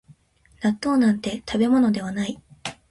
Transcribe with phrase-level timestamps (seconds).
[0.63, 2.41] 納豆なんて食べ物ではない